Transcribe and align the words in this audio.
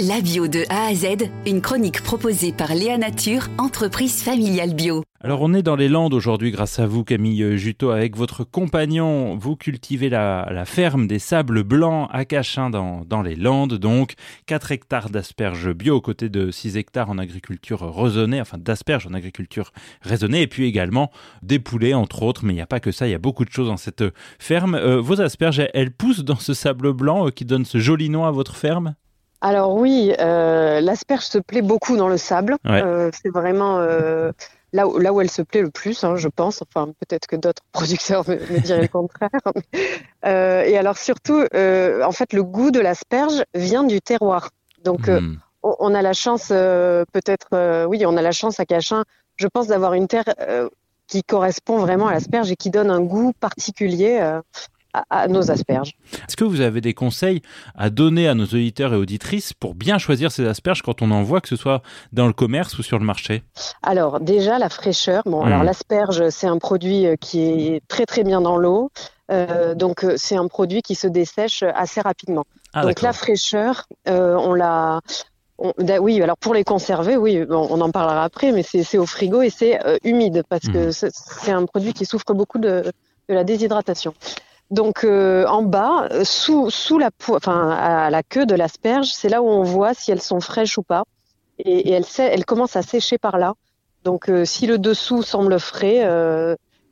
La 0.00 0.20
bio 0.20 0.48
de 0.48 0.64
A 0.70 0.86
à 0.86 0.94
Z, 0.94 1.30
une 1.46 1.60
chronique 1.60 2.02
proposée 2.02 2.52
par 2.52 2.74
Léa 2.74 2.98
Nature, 2.98 3.46
entreprise 3.58 4.24
familiale 4.24 4.74
bio. 4.74 5.04
Alors 5.20 5.40
on 5.40 5.54
est 5.54 5.62
dans 5.62 5.76
les 5.76 5.88
Landes 5.88 6.14
aujourd'hui 6.14 6.50
grâce 6.50 6.80
à 6.80 6.86
vous 6.88 7.04
Camille 7.04 7.56
Juteau 7.56 7.90
avec 7.90 8.16
votre 8.16 8.42
compagnon. 8.42 9.36
Vous 9.36 9.54
cultivez 9.54 10.08
la, 10.08 10.64
ferme 10.66 11.06
des 11.06 11.20
sables 11.20 11.62
blancs 11.62 12.08
à 12.12 12.24
Cachin 12.24 12.70
dans, 12.70 13.22
les 13.22 13.36
Landes 13.36 13.74
donc 13.74 14.14
4 14.46 14.72
hectares 14.72 15.10
d'asperges 15.10 15.72
bio 15.72 15.94
aux 15.94 16.00
côtés 16.00 16.28
de 16.28 16.50
6 16.50 16.76
hectares 16.76 17.08
en 17.08 17.18
agriculture 17.18 17.88
raisonnée, 17.94 18.40
enfin 18.40 18.58
d'asperges 18.58 19.06
en 19.06 19.14
agriculture 19.14 19.70
raisonnée 20.02 20.42
et 20.42 20.48
puis 20.48 20.66
également 20.66 21.12
des 21.42 21.60
poulets 21.60 21.94
entre 21.94 22.24
autres 22.24 22.44
mais 22.44 22.52
il 22.52 22.56
n'y 22.56 22.62
a 22.62 22.66
pas 22.66 22.80
que 22.80 22.90
ça, 22.90 23.06
il 23.06 23.12
y 23.12 23.14
a 23.14 23.18
beaucoup 23.18 23.44
de 23.44 23.52
choses 23.52 23.68
dans 23.68 23.76
cette 23.76 24.02
ferme. 24.40 24.74
Euh, 24.74 25.00
vos 25.00 25.20
asperges 25.20 25.62
elles, 25.72 25.92
poussent 25.92 26.24
dans 26.24 26.34
ce 26.34 26.52
sable 26.52 26.92
blanc 26.92 27.28
euh, 27.28 27.30
qui 27.30 27.44
donne 27.44 27.64
ce 27.64 27.78
joli 27.78 28.10
nom 28.10 28.24
à 28.24 28.32
votre 28.32 28.56
ferme? 28.56 28.96
Alors 29.44 29.74
oui, 29.74 30.14
euh, 30.20 30.80
l'asperge 30.80 31.26
se 31.26 31.36
plaît 31.36 31.60
beaucoup 31.60 31.98
dans 31.98 32.08
le 32.08 32.16
sable. 32.16 32.56
Euh, 32.64 33.10
c'est 33.12 33.28
vraiment 33.28 33.76
euh, 33.78 34.32
là, 34.72 34.88
où, 34.88 34.96
là 34.98 35.12
où 35.12 35.20
elle 35.20 35.30
se 35.30 35.42
plaît 35.42 35.60
le 35.60 35.68
plus, 35.68 36.02
hein, 36.02 36.16
je 36.16 36.28
pense. 36.28 36.62
Enfin, 36.62 36.86
peut-être 36.98 37.26
que 37.26 37.36
d'autres 37.36 37.62
producteurs 37.72 38.26
me, 38.26 38.58
diraient 38.60 38.80
le 38.80 38.88
contraire. 38.88 39.28
et 40.24 40.78
alors 40.78 40.96
surtout, 40.96 41.42
en 41.42 42.12
fait, 42.12 42.32
le 42.32 42.42
goût 42.42 42.70
de 42.70 42.80
l'asperge 42.80 43.44
vient 43.52 43.84
du 43.84 44.00
terroir. 44.00 44.48
Donc, 44.82 45.08
hmm. 45.08 45.36
on, 45.62 45.94
a 45.94 46.00
la 46.00 46.14
chance, 46.14 46.48
peut-être, 46.48 47.84
oui, 47.86 48.06
on 48.06 48.16
a 48.16 48.22
la 48.22 48.32
chance 48.32 48.60
à 48.60 48.64
Cachin, 48.64 49.04
je 49.36 49.46
pense, 49.46 49.66
d'avoir 49.66 49.92
une 49.92 50.08
terre 50.08 50.24
qui 51.06 51.22
correspond 51.22 51.76
vraiment 51.76 52.08
à 52.08 52.14
l'asperge 52.14 52.50
et 52.50 52.56
qui 52.56 52.70
donne 52.70 52.90
un 52.90 53.02
goût 53.02 53.34
particulier 53.38 54.40
à, 55.10 55.28
nos 55.28 55.50
asperges. 55.50 55.92
Est-ce 56.28 56.36
que 56.36 56.44
vous 56.44 56.60
avez 56.60 56.80
des 56.80 56.94
conseils 56.94 57.42
à 57.74 57.90
donner 57.90 58.28
à 58.28 58.34
nos 58.34 58.44
auditeurs 58.44 58.94
et 58.94 58.96
auditrices 58.96 59.52
pour 59.52 59.74
bien 59.74 59.98
choisir 59.98 60.30
ces 60.30 60.46
asperges 60.46 60.82
quand 60.82 61.02
on 61.02 61.10
en 61.10 61.22
voit, 61.22 61.40
que 61.40 61.48
ce 61.48 61.56
soit 61.56 61.82
dans 62.12 62.26
le 62.26 62.32
commerce 62.32 62.78
ou 62.78 62.82
sur 62.82 62.98
le 62.98 63.04
marché? 63.04 63.42
Alors 63.82 64.20
déjà 64.20 64.58
la 64.58 64.68
fraîcheur. 64.68 65.22
Bon, 65.26 65.42
alors 65.42 65.62
hmm. 65.62 65.66
l'asperge 65.66 66.28
c'est 66.30 66.46
un 66.46 66.58
produit 66.58 67.06
euh, 67.06 67.16
qui 67.16 67.40
est 67.40 67.82
très 67.88 68.06
très 68.06 68.24
bien 68.24 68.40
dans 68.40 68.56
l'eau. 68.56 68.90
Euh, 69.30 69.74
donc 69.74 70.04
euh, 70.04 70.14
c'est 70.16 70.36
un 70.36 70.48
produit 70.48 70.82
qui 70.82 70.94
se 70.94 71.06
dessèche 71.06 71.62
assez 71.62 72.00
rapidement. 72.00 72.44
Ah, 72.72 72.82
donc 72.82 73.00
la 73.02 73.12
fraîcheur, 73.12 73.86
on 74.06 74.52
l'a, 74.52 75.00
oui, 76.00 76.20
alors 76.20 76.36
pour 76.36 76.54
les 76.54 76.64
conserver, 76.64 77.16
oui, 77.16 77.44
on 77.48 77.80
en 77.80 77.90
parlera 77.90 78.24
après, 78.24 78.50
mais 78.50 78.64
c'est 78.64 78.98
au 78.98 79.06
frigo 79.06 79.42
et 79.42 79.50
c'est 79.50 79.78
humide 80.02 80.42
parce 80.48 80.66
que 80.66 80.88
hmm. 80.88 81.10
c'est 81.12 81.52
un 81.52 81.64
produit 81.66 81.92
qui 81.92 82.04
souffre 82.04 82.34
beaucoup 82.34 82.58
de, 82.58 82.92
de 83.28 83.34
la 83.34 83.44
déshydratation. 83.44 84.12
Donc 84.70 85.04
euh, 85.04 85.46
en 85.46 85.62
bas, 85.62 86.08
euh, 86.10 86.24
sous, 86.24 86.70
sous 86.70 86.98
la 86.98 87.10
enfin 87.28 87.70
à 87.70 88.10
la 88.10 88.22
queue 88.22 88.46
de 88.46 88.54
l'asperge, 88.54 89.12
c'est 89.12 89.28
là 89.28 89.42
où 89.42 89.46
on 89.46 89.62
voit 89.62 89.94
si 89.94 90.10
elles 90.10 90.22
sont 90.22 90.40
fraîches 90.40 90.78
ou 90.78 90.82
pas. 90.82 91.04
Et, 91.58 91.90
elles, 91.92 92.44
commencent 92.44 92.76
à 92.76 92.82
sécher 92.82 93.18
par 93.18 93.38
là. 93.38 93.54
Donc 94.02 94.28
euh, 94.28 94.44
si 94.44 94.66
le 94.66 94.78
dessous 94.78 95.22
semble 95.22 95.60
frais, 95.60 96.00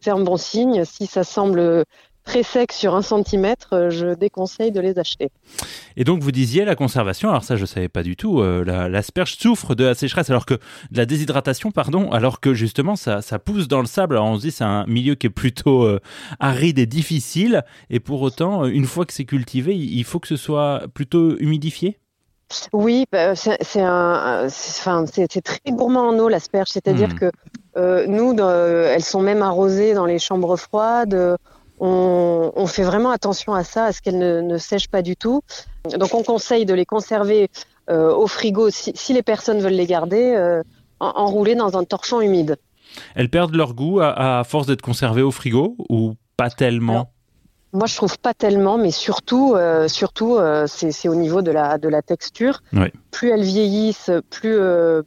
c'est 0.00 0.10
un 0.10 0.20
bon 0.20 0.36
signe. 0.36 0.84
Si 0.84 1.06
ça 1.06 1.24
semble 1.24 1.84
très 2.30 2.42
sec 2.44 2.70
sur 2.70 2.94
un 2.94 3.02
centimètre, 3.02 3.72
euh, 3.72 3.90
je 3.90 4.14
déconseille 4.14 4.70
de 4.70 4.80
les 4.80 5.00
acheter. 5.00 5.30
Et 5.96 6.04
donc 6.04 6.22
vous 6.22 6.30
disiez 6.30 6.64
la 6.64 6.76
conservation, 6.76 7.28
alors 7.28 7.42
ça 7.42 7.56
je 7.56 7.64
savais 7.64 7.88
pas 7.88 8.04
du 8.04 8.14
tout, 8.14 8.38
euh, 8.38 8.62
l'asperge 8.88 9.34
souffre 9.36 9.74
de 9.74 9.82
la 9.82 9.94
sécheresse, 9.94 10.30
alors 10.30 10.46
que 10.46 10.54
de 10.54 10.96
la 10.96 11.06
déshydratation, 11.06 11.72
pardon, 11.72 12.12
alors 12.12 12.38
que 12.38 12.54
justement 12.54 12.94
ça, 12.94 13.20
ça 13.20 13.40
pousse 13.40 13.66
dans 13.66 13.80
le 13.80 13.86
sable. 13.86 14.14
Alors 14.14 14.28
on 14.28 14.36
se 14.36 14.42
dit 14.42 14.52
c'est 14.52 14.62
un 14.62 14.86
milieu 14.86 15.16
qui 15.16 15.26
est 15.26 15.30
plutôt 15.30 15.82
euh, 15.82 15.98
aride 16.38 16.78
et 16.78 16.86
difficile, 16.86 17.64
et 17.90 17.98
pour 17.98 18.22
autant, 18.22 18.64
une 18.64 18.86
fois 18.86 19.06
que 19.06 19.12
c'est 19.12 19.24
cultivé, 19.24 19.76
il 19.76 20.04
faut 20.04 20.20
que 20.20 20.28
ce 20.28 20.36
soit 20.36 20.84
plutôt 20.94 21.36
humidifié? 21.38 21.98
Oui, 22.72 23.06
bah, 23.10 23.34
c'est 23.34 23.82
enfin, 23.82 25.04
très 25.04 25.70
gourmand 25.72 26.08
en 26.10 26.18
eau 26.18 26.28
l'asperge, 26.28 26.68
c'est-à-dire 26.68 27.10
hmm. 27.10 27.30
que 27.74 28.06
nous, 28.06 28.36
elles 28.38 29.04
sont 29.04 29.22
même 29.22 29.42
arrosées 29.42 29.94
dans 29.94 30.06
les 30.06 30.18
chambres 30.20 30.56
froides 30.56 31.36
on, 31.80 32.66
fait 32.66 32.82
vraiment 32.82 33.10
attention 33.10 33.54
à 33.54 33.64
ça, 33.64 33.86
à 33.86 33.92
ce 33.92 34.02
qu'elles 34.02 34.18
ne, 34.18 34.58
sèchent 34.58 34.88
pas 34.88 35.02
du 35.02 35.16
tout. 35.16 35.40
Donc 35.98 36.14
on 36.14 36.22
conseille 36.22 36.66
de 36.66 36.74
les 36.74 36.84
conserver 36.84 37.50
euh, 37.88 38.12
au 38.12 38.26
frigo 38.26 38.68
si, 38.70 39.12
les 39.12 39.22
personnes 39.22 39.60
veulent 39.60 39.72
les 39.72 39.86
garder, 39.86 40.34
euh, 40.36 40.62
enroulées 41.00 41.54
dans 41.54 41.76
un 41.78 41.84
torchon 41.84 42.20
humide. 42.20 42.56
Elles 43.14 43.30
perdent 43.30 43.54
leur 43.54 43.74
goût 43.74 44.00
à, 44.00 44.42
force 44.44 44.66
d'être 44.66 44.82
conservées 44.82 45.22
au 45.22 45.30
frigo 45.30 45.76
ou 45.88 46.14
pas 46.36 46.50
tellement? 46.50 47.10
Moi 47.72 47.86
je 47.86 47.94
trouve 47.94 48.18
pas 48.18 48.34
tellement, 48.34 48.78
mais 48.78 48.90
surtout, 48.90 49.54
euh, 49.54 49.86
surtout 49.86 50.38
c'est 50.66 51.08
au 51.08 51.14
niveau 51.14 51.40
de 51.40 51.52
la, 51.52 51.78
de 51.78 51.88
la 51.88 52.02
texture. 52.02 52.62
Plus 53.10 53.30
elles 53.30 53.44
vieillissent, 53.44 54.10
plus, 54.28 54.58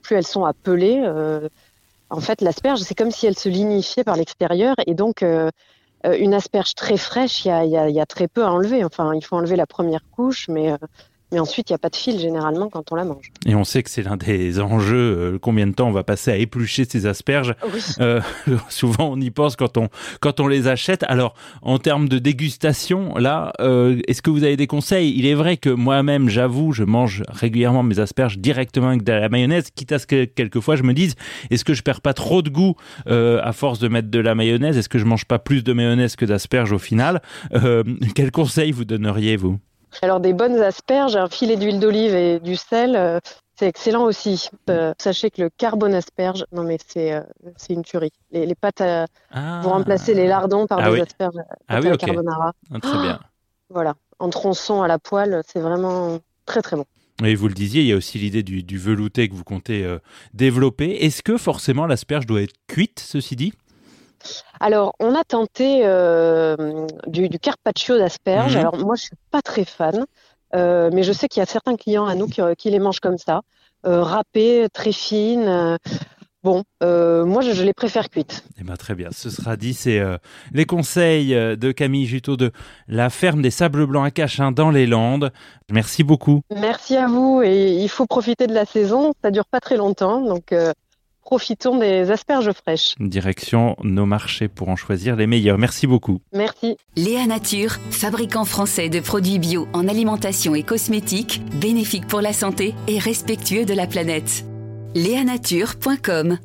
plus 0.00 0.16
elles 0.16 0.26
sont 0.26 0.44
appelées. 0.44 1.02
en 2.08 2.20
fait, 2.20 2.40
l'asperge, 2.40 2.80
c'est 2.80 2.94
comme 2.94 3.10
si 3.10 3.26
elle 3.26 3.36
se 3.36 3.48
lignifiait 3.48 4.04
par 4.04 4.16
l'extérieur 4.16 4.76
et 4.86 4.94
donc 4.94 5.22
une 6.04 6.34
asperge 6.34 6.74
très 6.74 6.96
fraîche, 6.96 7.44
il 7.44 7.68
y 7.68 8.00
a, 8.00 8.06
très 8.06 8.28
peu 8.28 8.44
à 8.44 8.50
enlever. 8.50 8.84
Enfin, 8.84 9.14
il 9.14 9.24
faut 9.24 9.36
enlever 9.36 9.56
la 9.56 9.66
première 9.66 10.02
couche, 10.10 10.48
mais, 10.48 10.72
euh, 10.72 10.76
mais 11.32 11.40
ensuite, 11.40 11.70
il 11.70 11.72
n'y 11.72 11.76
a 11.76 11.78
pas 11.78 11.88
de 11.88 11.96
fil 11.96 12.18
généralement 12.18 12.68
quand 12.68 12.92
on 12.92 12.94
la 12.94 13.04
mange. 13.04 13.32
Et 13.46 13.54
on 13.54 13.64
sait 13.64 13.82
que 13.82 13.90
c'est 13.90 14.02
l'un 14.02 14.16
des 14.16 14.60
enjeux, 14.60 15.16
euh, 15.18 15.38
combien 15.40 15.66
de 15.66 15.72
temps 15.72 15.88
on 15.88 15.92
va 15.92 16.04
passer 16.04 16.30
à 16.30 16.36
éplucher 16.36 16.84
ces 16.84 17.06
asperges. 17.06 17.54
souvent, 18.68 19.10
on 19.12 19.20
y 19.20 19.30
pense 19.30 19.56
quand 19.56 19.76
on, 19.76 19.88
quand 20.20 20.40
on 20.40 20.46
les 20.46 20.68
achète. 20.68 21.04
Alors, 21.04 21.34
en 21.62 21.78
termes 21.78 22.08
de 22.08 22.18
dégustation, 22.18 23.16
là, 23.16 23.52
est-ce 24.06 24.22
que 24.22 24.30
vous 24.30 24.44
avez 24.44 24.56
des 24.56 24.66
conseils? 24.66 25.14
Il 25.16 25.26
est 25.26 25.34
vrai 25.34 25.56
que 25.56 25.70
moi-même, 25.70 26.28
j'avoue, 26.28 26.72
je 26.72 26.84
mange 26.84 27.22
régulièrement 27.28 27.82
mes 27.82 27.98
asperges 27.98 28.38
directement 28.38 28.88
avec 28.88 29.02
de 29.02 29.12
la 29.12 29.28
mayonnaise, 29.28 29.70
quitte 29.74 29.92
à 29.92 29.98
ce 29.98 30.06
que 30.06 30.24
quelquefois 30.24 30.76
je 30.76 30.82
me 30.82 30.92
dise, 30.92 31.14
est-ce 31.50 31.64
que 31.64 31.74
je 31.74 31.82
perds 31.82 32.00
pas 32.00 32.14
trop 32.14 32.42
de 32.42 32.50
goût 32.50 32.74
à 33.06 33.52
force 33.52 33.78
de 33.78 33.88
mettre 33.88 34.10
de 34.10 34.18
la 34.18 34.34
mayonnaise? 34.34 34.76
Est-ce 34.76 34.88
que 34.88 34.98
je 34.98 35.04
mange 35.04 35.24
pas 35.24 35.38
plus 35.38 35.64
de 35.64 35.72
mayonnaise 35.72 36.16
que 36.16 36.24
d'asperges 36.24 36.72
au 36.72 36.78
final? 36.78 37.22
Euh, 37.54 37.82
quel 38.14 38.30
conseil 38.30 38.72
vous 38.72 38.84
donneriez, 38.84 39.36
vous 39.36 39.58
Alors, 40.00 40.20
des 40.20 40.32
bonnes 40.32 40.60
asperges, 40.60 41.16
un 41.16 41.28
filet 41.28 41.56
d'huile 41.56 41.78
d'olive 41.78 42.14
et 42.14 42.40
du 42.40 42.56
sel, 42.56 42.96
euh, 42.96 43.20
c'est 43.56 43.66
excellent 43.66 44.04
aussi. 44.04 44.48
Euh, 44.70 44.94
sachez 44.98 45.30
que 45.30 45.42
le 45.42 45.50
carbone 45.50 45.94
asperge, 45.94 46.46
non 46.52 46.64
mais 46.64 46.78
c'est 46.86 47.22
c'est 47.56 47.74
une 47.74 47.82
tuerie. 47.82 48.12
Les, 48.30 48.54
pâtes 48.54 48.80
ah. 48.80 49.60
vont 49.62 49.70
remplacer 49.70 50.14
les 50.14 50.26
lardons 50.26 50.66
par 50.66 50.78
ah 50.80 50.90
des 50.90 51.00
asperges 51.00 51.36
ah 51.68 51.80
oui, 51.80 51.96
carbonara. 51.98 52.52
Ah, 52.72 52.80
très 52.80 52.98
bien. 52.98 53.20
voilà, 53.70 53.94
en 54.18 54.30
tronçon 54.30 54.82
à 54.82 54.88
la 54.88 54.98
poêle, 54.98 55.42
c'est 55.46 55.60
vraiment 55.60 56.18
très 56.46 56.62
très 56.62 56.76
bon. 56.76 56.86
Et 57.22 57.34
vous 57.34 57.46
le 57.46 57.54
disiez, 57.54 57.82
il 57.82 57.86
y 57.86 57.92
a 57.92 57.96
aussi 57.96 58.18
l'idée 58.18 58.42
du, 58.42 58.78
velouté 58.78 59.28
que 59.28 59.34
vous 59.34 59.44
comptez 59.44 59.86
développer. 60.32 61.04
Est-ce 61.04 61.22
que 61.22 61.36
forcément 61.36 61.86
l'asperge 61.86 62.26
doit 62.26 62.42
être 62.42 62.54
cuite, 62.66 63.00
ceci 63.00 63.36
dit? 63.36 63.52
Alors, 64.60 64.94
on 65.00 65.14
a 65.14 65.24
tenté 65.24 65.82
euh, 65.84 66.81
du, 67.06 67.28
carpaccio 67.38 67.98
d'asperges. 67.98 68.54
Mhm. 68.54 68.60
Alors, 68.60 68.76
moi, 68.78 68.94
je 68.96 69.02
suis 69.02 69.16
pas 69.30 69.42
très 69.42 69.64
fan, 69.64 70.04
euh, 70.54 70.90
mais 70.92 71.02
je 71.02 71.12
sais 71.12 71.28
qu'il 71.28 71.40
y 71.40 71.42
a 71.42 71.46
certains 71.46 71.76
clients 71.76 72.06
à 72.06 72.14
nous 72.14 72.26
qui, 72.26 72.70
les 72.70 72.78
mangent 72.78 73.00
comme 73.00 73.18
ça, 73.18 73.42
euh, 73.86 74.02
râpées, 74.02 74.66
très 74.72 74.92
fines. 74.92 75.78
Bon, 76.44 76.64
moi 76.80 77.40
je, 77.42 77.62
les 77.62 77.72
préfère 77.72 78.10
cuites. 78.10 78.44
Eh 78.60 78.64
ben, 78.64 78.76
très 78.76 78.96
bien, 78.96 79.10
ce 79.12 79.30
sera 79.30 79.56
dit. 79.56 79.74
C'est 79.74 80.02
les 80.52 80.64
conseils 80.64 81.30
de 81.30 81.70
Camille 81.70 82.06
Juteau 82.06 82.36
de 82.36 82.50
la 82.88 83.10
ferme 83.10 83.42
des 83.42 83.52
Sables 83.52 83.86
Blancs 83.86 84.04
à 84.04 84.10
Cachin 84.10 84.50
dans 84.50 84.72
les 84.72 84.88
Landes. 84.88 85.30
Merci 85.70 86.02
beaucoup. 86.02 86.40
Merci 86.50 86.96
à 86.96 87.06
vous 87.06 87.42
et 87.44 87.76
il 87.80 87.88
faut 87.88 88.06
profiter 88.06 88.48
de 88.48 88.54
la 88.54 88.64
saison. 88.64 89.12
Ça 89.22 89.30
dure 89.30 89.46
pas 89.46 89.60
très 89.60 89.76
longtemps, 89.76 90.20
donc 90.20 90.52
profitons 91.22 91.78
des 91.78 92.10
asperges 92.10 92.52
fraîches. 92.52 92.94
Direction 93.00 93.76
nos 93.82 94.06
marchés 94.06 94.48
pour 94.48 94.68
en 94.68 94.76
choisir 94.76 95.16
les 95.16 95.26
meilleurs. 95.26 95.58
Merci 95.58 95.86
beaucoup. 95.86 96.20
Merci. 96.32 96.76
Léa 96.96 97.26
Nature, 97.26 97.76
fabricant 97.90 98.44
français 98.44 98.88
de 98.88 99.00
produits 99.00 99.38
bio 99.38 99.66
en 99.72 99.88
alimentation 99.88 100.54
et 100.54 100.62
cosmétiques, 100.62 101.40
bénéfique 101.60 102.06
pour 102.06 102.20
la 102.20 102.32
santé 102.32 102.74
et 102.88 102.98
respectueux 102.98 103.64
de 103.64 103.74
la 103.74 103.86
planète. 103.86 104.44
Léanature.com 104.94 106.38